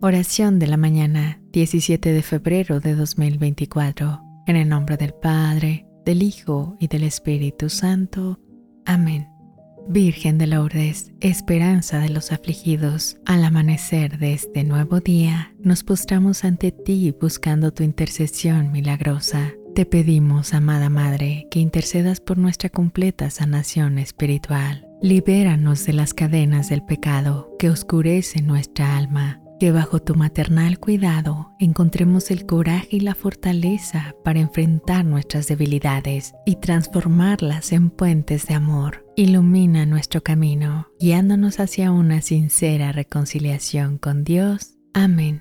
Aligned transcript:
Oración 0.00 0.58
de 0.58 0.66
la 0.66 0.76
mañana, 0.76 1.40
17 1.52 2.12
de 2.12 2.22
febrero 2.22 2.80
de 2.80 2.94
2024. 2.94 4.20
En 4.46 4.56
el 4.56 4.68
nombre 4.68 4.96
del 4.96 5.14
Padre, 5.14 5.86
del 6.04 6.22
Hijo 6.22 6.76
y 6.78 6.86
del 6.86 7.02
Espíritu 7.02 7.68
Santo. 7.68 8.38
Amén. 8.84 9.28
Virgen 9.88 10.38
de 10.38 10.46
Lourdes, 10.46 11.12
esperanza 11.20 11.98
de 11.98 12.10
los 12.10 12.30
afligidos, 12.30 13.18
al 13.24 13.44
amanecer 13.44 14.18
de 14.18 14.34
este 14.34 14.64
nuevo 14.64 15.00
día, 15.00 15.54
nos 15.60 15.82
postramos 15.82 16.44
ante 16.44 16.72
ti 16.72 17.14
buscando 17.20 17.72
tu 17.72 17.82
intercesión 17.82 18.72
milagrosa. 18.72 19.54
Te 19.74 19.86
pedimos, 19.86 20.54
amada 20.54 20.88
Madre, 20.88 21.46
que 21.50 21.60
intercedas 21.60 22.20
por 22.20 22.38
nuestra 22.38 22.68
completa 22.68 23.30
sanación 23.30 23.98
espiritual. 23.98 24.85
Libéranos 25.06 25.86
de 25.86 25.92
las 25.92 26.14
cadenas 26.14 26.68
del 26.68 26.82
pecado 26.82 27.54
que 27.60 27.70
oscurece 27.70 28.42
nuestra 28.42 28.96
alma 28.96 29.40
que 29.60 29.70
bajo 29.70 30.02
tu 30.02 30.16
maternal 30.16 30.80
cuidado 30.80 31.54
encontremos 31.60 32.32
el 32.32 32.44
coraje 32.44 32.88
y 32.90 33.00
la 33.00 33.14
fortaleza 33.14 34.16
para 34.24 34.40
enfrentar 34.40 35.04
nuestras 35.04 35.46
debilidades 35.46 36.34
y 36.44 36.56
transformarlas 36.56 37.70
en 37.70 37.90
puentes 37.90 38.48
de 38.48 38.54
amor. 38.54 39.06
Ilumina 39.14 39.86
nuestro 39.86 40.24
camino, 40.24 40.88
guiándonos 40.98 41.60
hacia 41.60 41.92
una 41.92 42.20
sincera 42.20 42.90
reconciliación 42.90 43.98
con 43.98 44.24
Dios. 44.24 44.74
Amén. 44.92 45.40